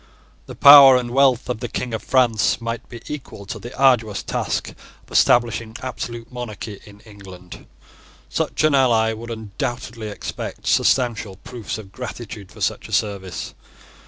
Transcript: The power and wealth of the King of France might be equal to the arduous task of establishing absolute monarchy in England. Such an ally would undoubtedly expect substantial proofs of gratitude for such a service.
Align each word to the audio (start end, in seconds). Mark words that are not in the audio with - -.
The 0.47 0.55
power 0.55 0.97
and 0.97 1.11
wealth 1.11 1.47
of 1.47 1.59
the 1.59 1.67
King 1.67 1.93
of 1.93 2.01
France 2.01 2.59
might 2.59 2.89
be 2.89 3.03
equal 3.05 3.45
to 3.45 3.59
the 3.59 3.77
arduous 3.77 4.23
task 4.23 4.69
of 4.69 5.11
establishing 5.11 5.77
absolute 5.83 6.31
monarchy 6.31 6.79
in 6.85 7.01
England. 7.01 7.67
Such 8.27 8.63
an 8.63 8.73
ally 8.73 9.13
would 9.13 9.29
undoubtedly 9.29 10.07
expect 10.09 10.65
substantial 10.65 11.35
proofs 11.35 11.77
of 11.77 11.91
gratitude 11.91 12.51
for 12.51 12.61
such 12.61 12.87
a 12.87 12.91
service. 12.93 13.53